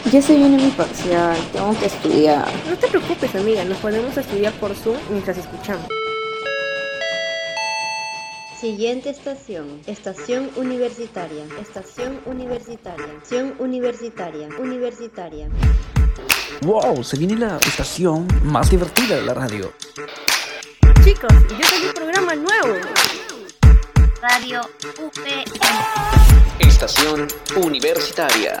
[0.12, 2.48] Ya se viene mi parcial, tengo que estudiar.
[2.68, 5.86] No te preocupes, amiga, nos podemos estudiar por Zoom mientras escuchamos.
[8.58, 15.48] Siguiente estación, estación universitaria, estación universitaria, estación universitaria, universitaria.
[16.62, 17.02] ¡Wow!
[17.02, 19.72] Se viene la estación más divertida de la radio.
[21.04, 22.80] Chicos, yo tengo un programa nuevo.
[24.20, 24.60] Radio
[24.98, 25.44] UPN.
[26.58, 28.60] Estación universitaria.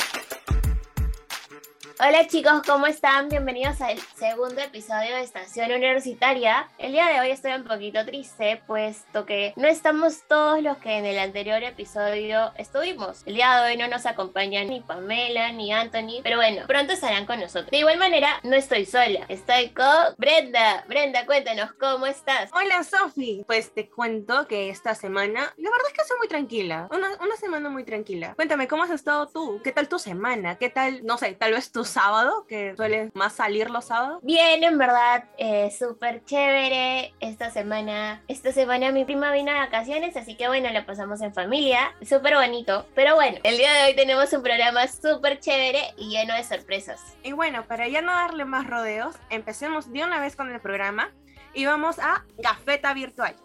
[2.03, 3.29] Hola chicos, ¿cómo están?
[3.29, 6.67] Bienvenidos al segundo episodio de Estación Universitaria.
[6.79, 10.97] El día de hoy estoy un poquito triste, puesto que no estamos todos los que
[10.97, 13.21] en el anterior episodio estuvimos.
[13.27, 17.27] El día de hoy no nos acompañan ni Pamela ni Anthony, pero bueno, pronto estarán
[17.27, 17.69] con nosotros.
[17.69, 20.83] De igual manera, no estoy sola, estoy con Brenda.
[20.87, 22.49] Brenda, cuéntanos, ¿cómo estás?
[22.51, 26.87] Hola Sofi, pues te cuento que esta semana, la verdad es que estoy muy tranquila,
[26.89, 28.33] una, una semana muy tranquila.
[28.33, 29.61] Cuéntame, ¿cómo has estado tú?
[29.63, 30.57] ¿Qué tal tu semana?
[30.57, 34.19] ¿Qué tal, no sé, tal vez tus sábado, que suele más salir los sábados?
[34.23, 38.23] Bien, en verdad, eh, súper chévere esta semana.
[38.27, 42.35] Esta semana mi prima vino de vacaciones, así que bueno, la pasamos en familia, súper
[42.35, 42.85] bonito.
[42.95, 47.15] Pero bueno, el día de hoy tenemos un programa súper chévere y lleno de sorpresas.
[47.23, 51.11] Y bueno, para ya no darle más rodeos, empecemos de una vez con el programa
[51.53, 53.35] y vamos a Gafeta Virtual.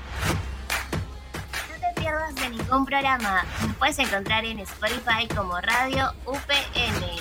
[1.70, 3.44] No te pierdas de ningún programa.
[3.62, 7.15] Nos puedes encontrar en Spotify como Radio UPN.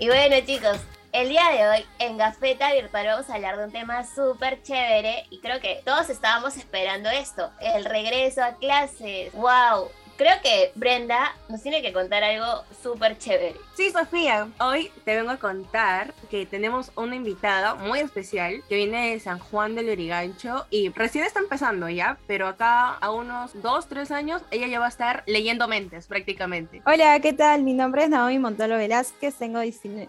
[0.00, 0.78] Y bueno chicos,
[1.12, 5.24] el día de hoy en Gafeta Virtual vamos a hablar de un tema súper chévere
[5.30, 9.32] y creo que todos estábamos esperando esto, el regreso a clases.
[9.34, 9.90] ¡Wow!
[10.16, 13.56] Creo que Brenda nos tiene que contar algo súper chévere.
[13.76, 19.10] Sí, Sofía, hoy te vengo a contar que tenemos una invitada muy especial que viene
[19.10, 23.88] de San Juan del Lurigancho y recién está empezando ya, pero acá a unos 2,
[23.88, 26.82] 3 años ella ya va a estar leyendo mentes prácticamente.
[26.86, 27.62] Hola, ¿qué tal?
[27.62, 29.60] Mi nombre es Naomi Montolo Velázquez, tengo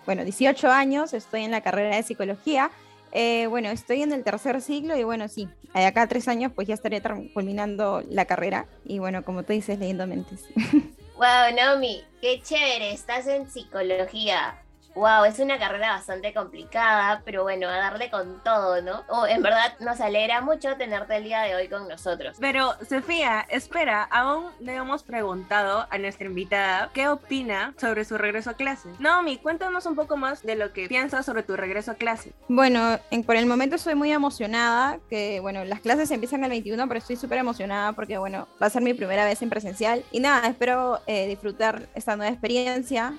[0.05, 2.71] bueno, 18 años, estoy en la carrera de psicología.
[3.17, 6.51] Eh, bueno, estoy en el tercer siglo y bueno, sí, de acá a tres años
[6.53, 7.01] pues ya estaré
[7.33, 10.43] culminando la carrera y bueno, como tú dices, leyendo mentes.
[11.15, 14.61] Wow, Naomi, qué chévere, estás en psicología.
[14.95, 19.03] Wow, es una carrera bastante complicada, pero bueno, a darle con todo, ¿no?
[19.09, 22.37] Oh, en verdad nos alegra mucho tenerte el día de hoy con nosotros.
[22.39, 28.51] Pero, Sofía, espera, aún le hemos preguntado a nuestra invitada qué opina sobre su regreso
[28.51, 28.87] a clase.
[28.99, 32.31] Naomi, cuéntanos un poco más de lo que piensas sobre tu regreso a clase.
[32.47, 36.99] Bueno, por el momento estoy muy emocionada, que bueno, las clases empiezan el 21, pero
[36.99, 40.05] estoy súper emocionada porque bueno, va a ser mi primera vez en presencial.
[40.13, 43.13] Y nada, espero eh, disfrutar esta nueva experiencia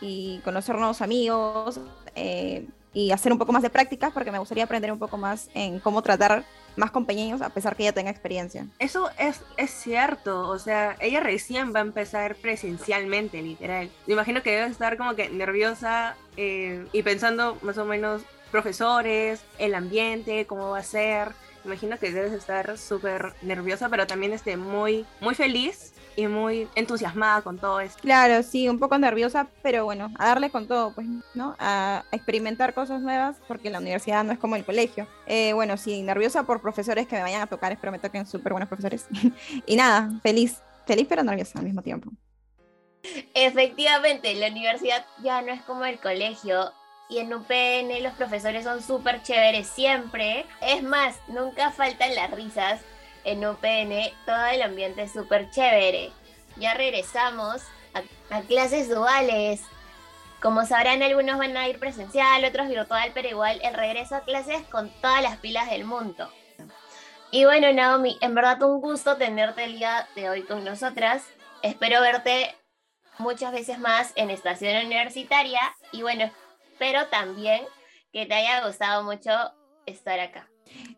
[0.00, 1.80] y conocer nuevos amigos
[2.14, 5.50] eh, y hacer un poco más de prácticas porque me gustaría aprender un poco más
[5.54, 6.44] en cómo tratar
[6.76, 8.66] más con pequeños a pesar que ella tenga experiencia.
[8.78, 13.90] Eso es, es cierto, o sea, ella recién va a empezar presencialmente, literal.
[14.06, 19.42] Me imagino que debe estar como que nerviosa eh, y pensando más o menos profesores,
[19.58, 21.32] el ambiente, cómo va a ser.
[21.64, 27.42] Imagino que debes estar súper nerviosa, pero también esté muy, muy feliz y muy entusiasmada
[27.42, 28.00] con todo esto.
[28.00, 31.54] Claro, sí, un poco nerviosa, pero bueno, a darle con todo, pues, ¿no?
[31.58, 35.06] A, experimentar cosas nuevas, porque la universidad no es como el colegio.
[35.26, 38.52] Eh, bueno, sí, nerviosa por profesores que me vayan a tocar, espero me toquen súper
[38.52, 39.06] buenos profesores.
[39.66, 42.10] y nada, feliz, feliz pero nerviosa al mismo tiempo.
[43.34, 46.72] Efectivamente, la universidad ya no es como el colegio.
[47.08, 50.44] Y en UPN los profesores son súper chéveres siempre.
[50.60, 52.80] Es más, nunca faltan las risas
[53.26, 56.12] en UPN, todo el ambiente es súper chévere.
[56.56, 57.62] Ya regresamos
[58.30, 59.62] a, clases duales.
[60.40, 64.62] Como sabrán, algunos van a ir presencial, otros virtual, pero igual el regreso a clases
[64.68, 66.30] con todas las pilas del mundo.
[67.32, 71.24] Y bueno, Naomi, en verdad un gusto tenerte el día de hoy con nosotras.
[71.62, 72.54] Espero verte
[73.18, 75.60] muchas veces más en Estación Universitaria
[75.90, 76.30] y bueno,
[76.70, 77.64] espero también
[78.12, 79.32] que te haya gustado mucho
[79.84, 80.48] estar acá.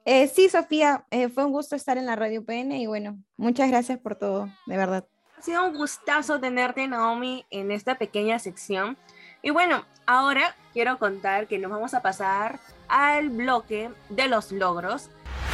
[0.05, 3.69] Eh, sí, Sofía, eh, fue un gusto estar en la Radio PN y bueno, muchas
[3.69, 5.07] gracias por todo, de verdad.
[5.39, 8.97] Ha sido un gustazo tenerte, Naomi, en esta pequeña sección.
[9.43, 12.59] Y bueno, ahora quiero contar que nos vamos a pasar
[12.89, 15.11] al bloque de los logros.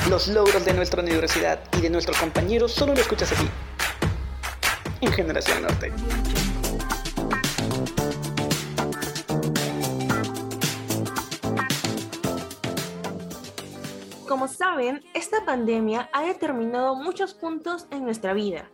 [0.09, 3.49] Los logros de nuestra universidad y de nuestros compañeros solo lo escuchas aquí,
[5.01, 5.93] en Generación Norte.
[14.35, 18.69] Como saben, esta pandemia ha determinado muchos puntos en nuestra vida,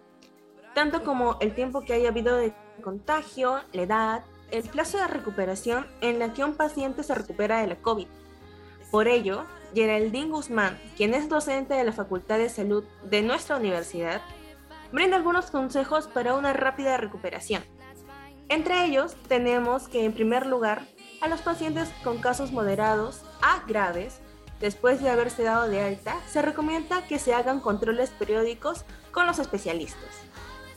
[0.75, 5.87] tanto como el tiempo que haya habido de contagio, la edad, el plazo de recuperación
[6.01, 8.07] en la que un paciente se recupera de la COVID.
[8.91, 14.23] Por ello, Geraldine Guzmán, quien es docente de la Facultad de Salud de nuestra universidad,
[14.93, 17.63] brinda algunos consejos para una rápida recuperación.
[18.49, 20.87] Entre ellos tenemos que en primer lugar
[21.21, 24.23] a los pacientes con casos moderados a graves,
[24.61, 29.39] después de haberse dado de alta, se recomienda que se hagan controles periódicos con los
[29.39, 30.21] especialistas.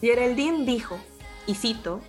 [0.01, 0.97] Geraldine dijo,
[1.45, 2.01] y cito,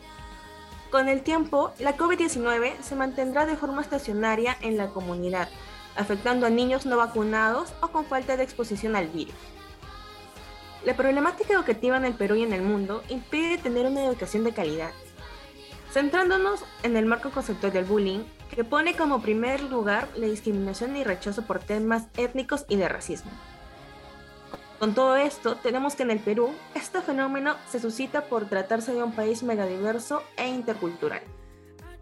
[0.91, 5.49] con el tiempo, la COVID-19 se mantendrá de forma estacionaria en la comunidad,
[5.97, 9.35] afectando a niños no vacunados o con falta de exposición al virus.
[10.85, 14.53] La problemática educativa en el Perú y en el mundo impide tener una educación de
[14.53, 14.93] calidad.
[15.91, 21.05] Centrándonos en el marco conceptual del bullying, que pone como primer lugar la discriminación y
[21.05, 23.31] rechazo por temas étnicos y de racismo.
[24.79, 29.03] Con todo esto, tenemos que en el Perú, este fenómeno se suscita por tratarse de
[29.03, 31.23] un país megadiverso e intercultural.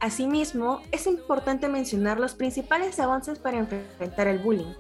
[0.00, 4.75] Asimismo, es importante mencionar los principales avances para enfrentar el bullying,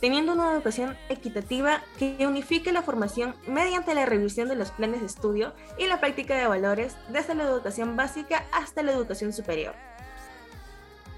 [0.00, 5.06] teniendo una educación equitativa que unifique la formación mediante la revisión de los planes de
[5.06, 9.74] estudio y la práctica de valores desde la educación básica hasta la educación superior,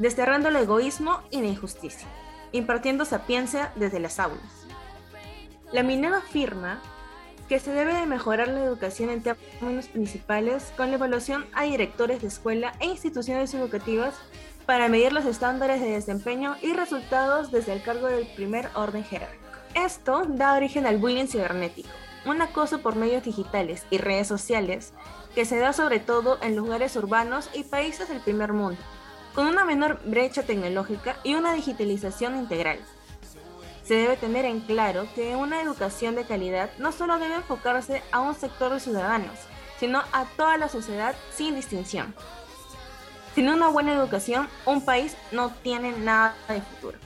[0.03, 2.09] desterrando el egoísmo y la injusticia,
[2.51, 4.67] impartiendo sapiencia desde las aulas.
[5.73, 6.83] La Minera afirma
[7.49, 12.21] que se debe de mejorar la educación en términos principales con la evaluación a directores
[12.21, 14.15] de escuela e instituciones educativas
[14.67, 19.43] para medir los estándares de desempeño y resultados desde el cargo del primer orden jerárquico.
[19.75, 21.89] Esto da origen al bullying cibernético,
[22.27, 24.93] un acoso por medios digitales y redes sociales
[25.35, 28.81] que se da sobre todo en lugares urbanos y países del primer mundo,
[29.35, 32.79] con una menor brecha tecnológica y una digitalización integral
[33.85, 38.21] se debe tener en claro que una educación de calidad no solo debe enfocarse a
[38.21, 39.39] un sector de ciudadanos,
[39.79, 42.15] sino a toda la sociedad sin distinción.
[43.35, 46.99] Sin una buena educación, un país no tiene nada de futuro.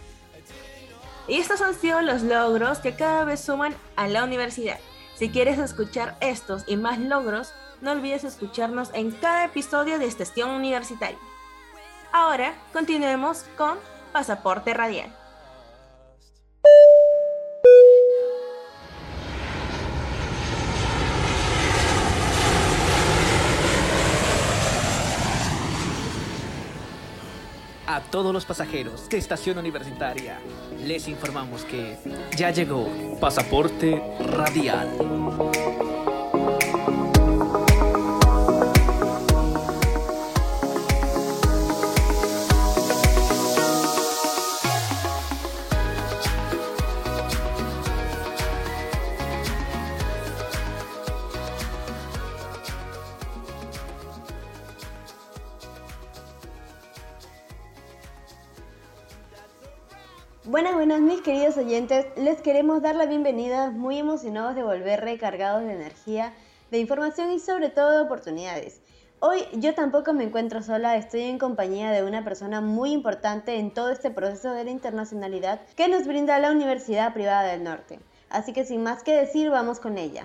[1.28, 4.78] Y estos han sido los logros que cada vez suman a la universidad.
[5.16, 10.50] Si quieres escuchar estos y más logros, no olvides escucharnos en cada episodio de Estación
[10.50, 11.18] Universitaria.
[12.12, 13.78] Ahora continuemos con
[14.12, 15.12] Pasaporte Radial.
[27.88, 30.38] A todos los pasajeros de Estación Universitaria,
[30.84, 31.96] les informamos que
[32.36, 32.88] ya llegó
[33.20, 34.88] Pasaporte Radial.
[60.56, 65.62] Buenas, buenas mis queridos oyentes, les queremos dar la bienvenida muy emocionados de volver recargados
[65.62, 66.32] de energía,
[66.70, 68.80] de información y sobre todo de oportunidades.
[69.20, 73.70] Hoy yo tampoco me encuentro sola, estoy en compañía de una persona muy importante en
[73.70, 78.00] todo este proceso de la internacionalidad que nos brinda la Universidad Privada del Norte.
[78.30, 80.24] Así que sin más que decir, vamos con ella.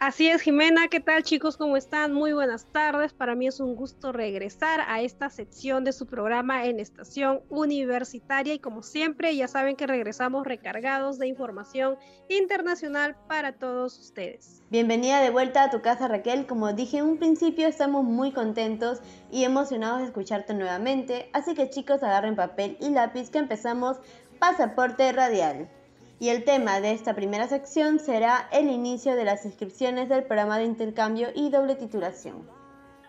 [0.00, 1.56] Así es, Jimena, ¿qué tal chicos?
[1.56, 2.14] ¿Cómo están?
[2.14, 3.12] Muy buenas tardes.
[3.12, 8.54] Para mí es un gusto regresar a esta sección de su programa en Estación Universitaria
[8.54, 11.96] y como siempre ya saben que regresamos recargados de información
[12.28, 14.62] internacional para todos ustedes.
[14.70, 16.46] Bienvenida de vuelta a tu casa Raquel.
[16.46, 19.00] Como dije en un principio, estamos muy contentos
[19.32, 21.28] y emocionados de escucharte nuevamente.
[21.32, 23.96] Así que chicos, agarren papel y lápiz que empezamos
[24.38, 25.68] Pasaporte Radial
[26.20, 30.58] y el tema de esta primera sección será el inicio de las inscripciones del programa
[30.58, 32.48] de intercambio y doble titulación.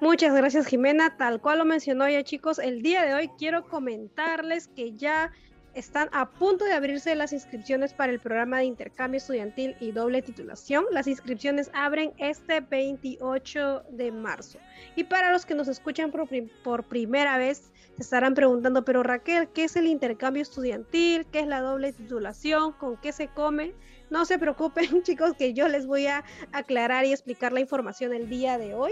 [0.02, 4.68] Muchas gracias Jimena, tal cual lo mencionó ya chicos, el día de hoy quiero comentarles
[4.70, 5.32] que ya
[5.80, 10.22] están a punto de abrirse las inscripciones para el programa de intercambio estudiantil y doble
[10.22, 10.84] titulación.
[10.92, 14.60] Las inscripciones abren este 28 de marzo.
[14.98, 19.64] Y para los que nos escuchan por, primera vez, se estarán preguntando, pero Raquel, ¿qué
[19.64, 21.26] es el intercambio estudiantil?
[21.32, 22.74] ¿Qué es la doble titulación?
[22.74, 23.74] ¿Con qué se come?
[24.10, 28.30] No se preocupen chicos que yo les voy a aclarar y explicar la información el
[28.30, 28.92] día de hoy.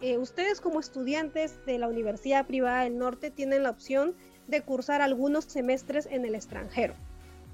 [0.00, 4.14] Eh, ustedes como estudiantes de la Universidad Privada del Norte tienen la opción
[4.48, 6.94] de cursar algunos semestres en el extranjero.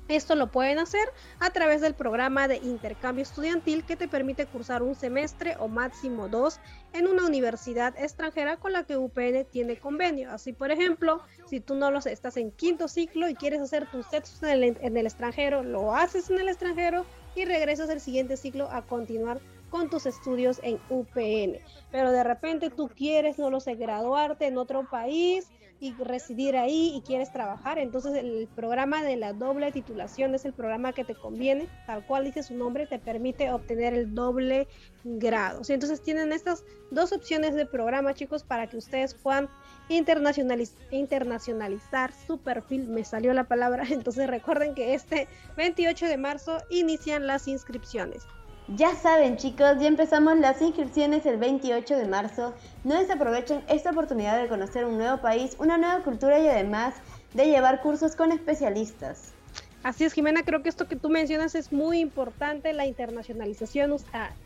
[0.09, 1.09] Esto lo pueden hacer
[1.41, 6.29] a través del programa de intercambio estudiantil que te permite cursar un semestre o máximo
[6.29, 6.61] dos
[6.93, 10.31] en una universidad extranjera con la que UPN tiene convenio.
[10.31, 13.91] Así, por ejemplo, si tú no lo sé, estás en quinto ciclo y quieres hacer
[13.91, 18.37] tus textos en el, el extranjero, lo haces en el extranjero y regresas al siguiente
[18.37, 21.59] ciclo a continuar con tus estudios en UPN.
[21.91, 25.49] Pero de repente tú quieres, no lo sé, graduarte en otro país
[25.81, 30.52] y residir ahí y quieres trabajar, entonces el programa de la doble titulación es el
[30.52, 34.69] programa que te conviene, tal cual dice su nombre, te permite obtener el doble
[35.04, 35.62] grado.
[35.69, 39.49] Entonces tienen estas dos opciones de programa, chicos, para que ustedes puedan
[39.88, 42.88] internacionalizar su perfil.
[42.88, 48.25] Me salió la palabra, entonces recuerden que este 28 de marzo inician las inscripciones.
[48.68, 52.54] Ya saben chicos, ya empezamos las inscripciones el 28 de marzo.
[52.83, 56.94] No desaprovechen esta oportunidad de conocer un nuevo país, una nueva cultura y además
[57.35, 59.35] de llevar cursos con especialistas.
[59.83, 63.97] Así es, Jimena, creo que esto que tú mencionas es muy importante, la internacionalización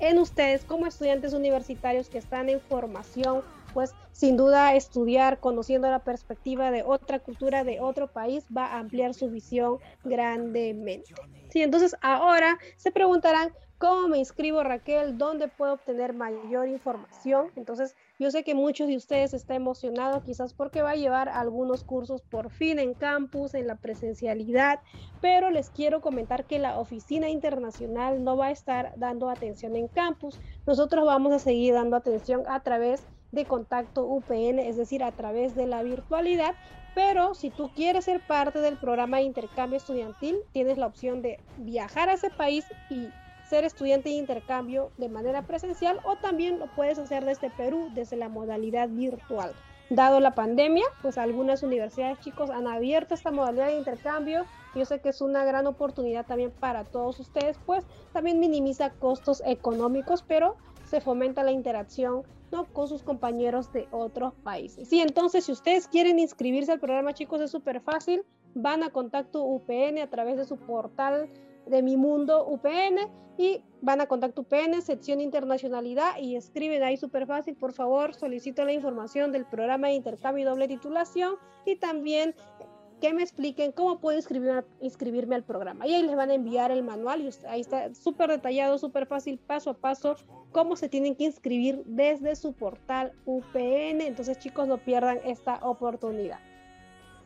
[0.01, 6.01] en ustedes como estudiantes universitarios que están en formación, pues sin duda estudiar, conociendo la
[6.01, 11.15] perspectiva de otra cultura, de otro país, va a ampliar su visión grandemente.
[11.49, 15.19] Sí, entonces ahora se preguntarán, ¿Cómo me inscribo, Raquel?
[15.19, 17.53] ¿Dónde puedo obtener mayor información?
[17.55, 21.85] Entonces, yo sé que muchos de ustedes están emocionados quizás porque va a llevar algunos
[21.85, 24.81] cursos por fin en campus, en la presencialidad,
[25.21, 29.87] pero les quiero comentar que la oficina internacional no va a estar dando atención en
[29.87, 30.41] campus.
[30.67, 35.55] Nosotros vamos a seguir dando atención a través de contacto UPN, es decir, a través
[35.55, 36.57] de la virtualidad,
[36.99, 41.39] pero si tú quieres ser parte del programa de intercambio estudiantil, tienes la opción de
[41.59, 43.11] viajar a ese país y
[43.49, 48.17] ser estudiante de intercambio de manera presencial o también lo puedes hacer desde Perú, desde
[48.17, 49.53] la modalidad virtual.
[49.91, 54.45] Dado la pandemia, pues algunas universidades, chicos, han abierto esta modalidad de intercambio.
[54.75, 59.41] Yo sé que es una gran oportunidad también para todos ustedes, pues también minimiza costos
[59.47, 60.57] económicos, pero
[60.89, 62.65] se fomenta la interacción ¿no?
[62.65, 64.89] con sus compañeros de otros países.
[64.89, 68.25] Sí, entonces si ustedes quieren inscribirse al programa, chicos, es súper fácil.
[68.55, 71.29] Van a Contacto UPN a través de su portal
[71.67, 77.27] de Mi Mundo UPN y van a Contacto UPN, sección internacionalidad y escriben ahí súper
[77.27, 82.35] fácil, por favor, solicito la información del programa de intercambio y doble titulación y también
[83.01, 85.87] que me expliquen cómo puedo inscribirme, inscribirme al programa.
[85.87, 89.39] Y ahí les van a enviar el manual y ahí está súper detallado, súper fácil,
[89.39, 90.17] paso a paso,
[90.53, 94.01] cómo se tienen que inscribir desde su portal UPN.
[94.01, 96.41] Entonces chicos, no pierdan esta oportunidad.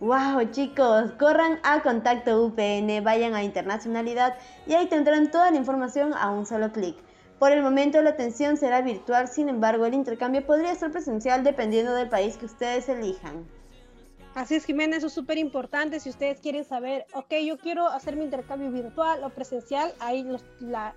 [0.00, 1.12] ¡Wow, chicos!
[1.12, 4.36] Corran a Contacto UPN, vayan a Internacionalidad
[4.66, 6.96] y ahí tendrán toda la información a un solo clic.
[7.38, 11.94] Por el momento la atención será virtual, sin embargo el intercambio podría ser presencial dependiendo
[11.94, 13.46] del país que ustedes elijan.
[14.34, 16.00] Así es, Jiménez, eso es súper importante.
[16.00, 20.26] Si ustedes quieren saber, ok, yo quiero hacer mi intercambio virtual o presencial, ahí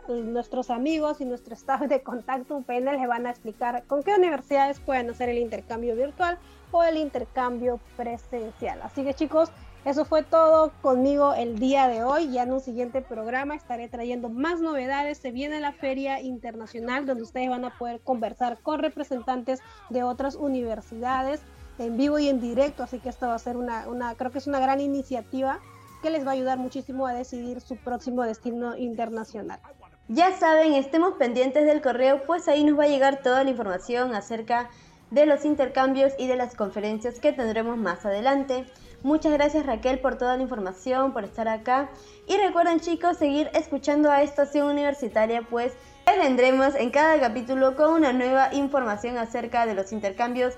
[0.08, 4.80] nuestros amigos y nuestro staff de contacto UPN les van a explicar con qué universidades
[4.80, 6.40] pueden hacer el intercambio virtual
[6.72, 8.82] o el intercambio presencial.
[8.82, 9.52] Así que chicos,
[9.84, 12.32] eso fue todo conmigo el día de hoy.
[12.32, 15.18] Ya en un siguiente programa estaré trayendo más novedades.
[15.18, 20.36] Se viene la Feria Internacional donde ustedes van a poder conversar con representantes de otras
[20.36, 21.42] universidades
[21.78, 24.38] en vivo y en directo, así que esto va a ser una, una, creo que
[24.38, 25.60] es una gran iniciativa
[26.02, 29.60] que les va a ayudar muchísimo a decidir su próximo destino internacional.
[30.08, 34.14] Ya saben, estemos pendientes del correo, pues ahí nos va a llegar toda la información
[34.14, 34.70] acerca
[35.12, 38.66] de los intercambios y de las conferencias que tendremos más adelante.
[39.02, 41.90] Muchas gracias Raquel por toda la información, por estar acá.
[42.28, 45.74] Y recuerden chicos, seguir escuchando a Estación Universitaria, pues
[46.18, 50.54] vendremos en cada capítulo con una nueva información acerca de los intercambios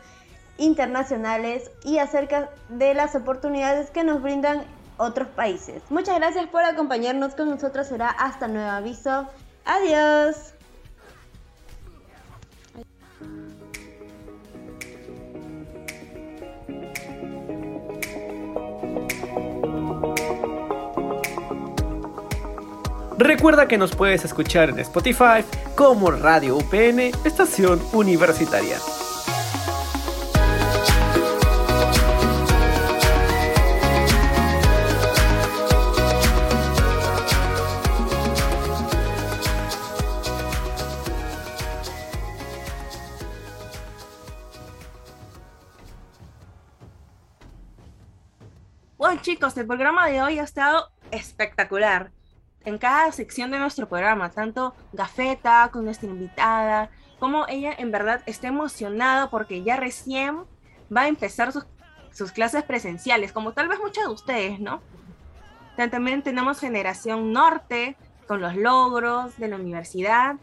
[0.57, 4.63] internacionales y acerca de las oportunidades que nos brindan
[4.97, 5.81] otros países.
[5.89, 7.87] Muchas gracias por acompañarnos con nosotros.
[7.87, 9.27] Será hasta nuevo aviso.
[9.65, 10.53] Adiós.
[23.17, 25.43] Recuerda que nos puedes escuchar en Spotify
[25.75, 28.77] como Radio UPN Estación Universitaria.
[49.27, 52.11] Chicos, el programa de hoy ha estado espectacular.
[52.63, 58.21] En cada sección de nuestro programa, tanto Gafeta con nuestra invitada, como ella en verdad
[58.25, 60.45] está emocionada porque ya recién
[60.95, 61.65] va a empezar sus,
[62.13, 64.81] sus clases presenciales, como tal vez muchos de ustedes, ¿no?
[65.75, 67.97] También tenemos Generación Norte
[68.29, 70.37] con los logros de la universidad,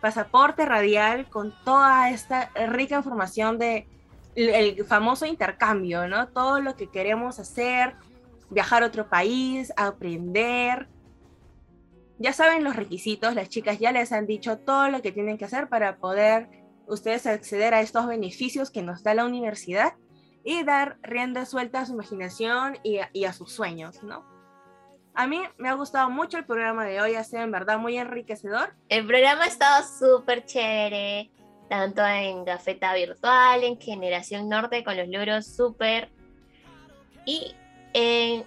[0.00, 3.86] Pasaporte Radial con toda esta rica información de
[4.36, 6.28] el famoso intercambio, ¿no?
[6.28, 7.94] Todo lo que queremos hacer,
[8.50, 10.88] viajar a otro país, aprender.
[12.18, 15.44] Ya saben los requisitos, las chicas ya les han dicho todo lo que tienen que
[15.44, 16.48] hacer para poder
[16.86, 19.94] ustedes acceder a estos beneficios que nos da la universidad.
[20.46, 24.26] y dar rienda suelta a su imaginación y a, y a sus sueños, ¿no?
[25.14, 27.96] A mí me ha gustado mucho el programa de hoy, ha sido en verdad muy
[27.96, 28.74] enriquecedor.
[28.90, 31.30] El programa ha estado súper chévere,
[31.74, 36.08] tanto en Gafeta Virtual, en Generación Norte con los logros súper
[37.26, 37.52] y
[37.92, 38.44] en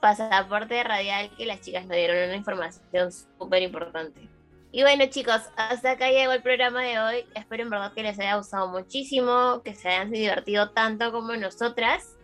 [0.00, 4.28] Pasaporte Radial que las chicas nos dieron una información súper importante.
[4.72, 7.24] Y bueno chicos, hasta acá llegó el programa de hoy.
[7.36, 12.16] Espero en verdad que les haya gustado muchísimo, que se hayan divertido tanto como nosotras.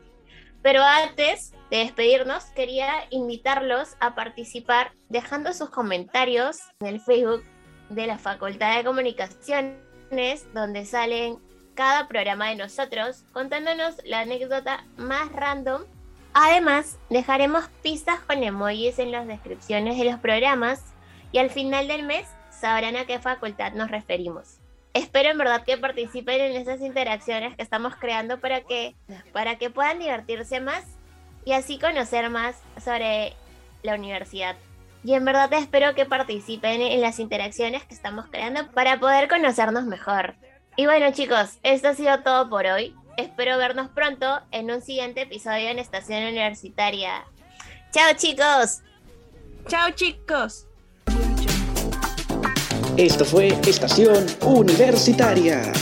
[0.62, 7.44] Pero antes de despedirnos, quería invitarlos a participar dejando sus comentarios en el Facebook
[7.88, 9.89] de la Facultad de Comunicaciones,
[10.52, 11.38] donde salen
[11.74, 15.82] cada programa de nosotros, contándonos la anécdota más random.
[16.32, 20.82] Además, dejaremos pistas con emojis en las descripciones de los programas
[21.32, 24.58] y al final del mes sabrán a qué facultad nos referimos.
[24.94, 28.96] Espero en verdad que participen en esas interacciones que estamos creando para que,
[29.32, 30.84] para que puedan divertirse más
[31.44, 33.34] y así conocer más sobre
[33.84, 34.56] la universidad.
[35.02, 39.84] Y en verdad espero que participen en las interacciones que estamos creando para poder conocernos
[39.84, 40.34] mejor.
[40.76, 42.94] Y bueno chicos, esto ha sido todo por hoy.
[43.16, 47.24] Espero vernos pronto en un siguiente episodio en Estación Universitaria.
[47.92, 48.82] Chao chicos.
[49.68, 50.66] Chao chicos.
[52.96, 55.72] Esto fue Estación Universitaria.